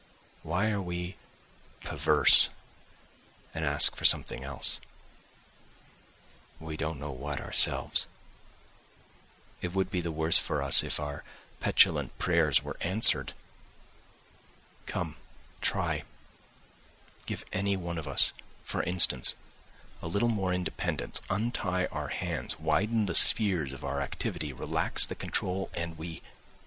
Why 0.41 0.71
are 0.71 0.81
we 0.81 1.15
perverse 1.81 2.49
and 3.53 3.63
ask 3.63 3.95
for 3.95 4.03
something 4.03 4.43
else? 4.43 4.79
We 6.59 6.75
don't 6.75 6.99
know 6.99 7.11
what 7.11 7.39
ourselves. 7.39 8.07
It 9.61 9.73
would 9.75 9.91
be 9.91 10.01
the 10.01 10.11
worse 10.11 10.39
for 10.39 10.63
us 10.63 10.81
if 10.81 10.99
our 10.99 11.23
petulant 11.59 12.17
prayers 12.17 12.63
were 12.63 12.77
answered. 12.81 13.33
Come, 14.87 15.17
try, 15.61 16.03
give 17.27 17.45
any 17.53 17.77
one 17.77 17.99
of 17.99 18.07
us, 18.07 18.33
for 18.63 18.81
instance, 18.81 19.35
a 20.01 20.07
little 20.07 20.29
more 20.29 20.51
independence, 20.51 21.21
untie 21.29 21.85
our 21.91 22.07
hands, 22.07 22.57
widen 22.59 23.05
the 23.05 23.13
spheres 23.13 23.71
of 23.71 23.85
our 23.85 24.01
activity, 24.01 24.51
relax 24.51 25.05
the 25.05 25.13
control 25.13 25.69
and 25.75 25.95
we 25.99 26.23